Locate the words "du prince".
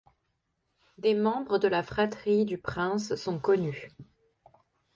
2.45-3.13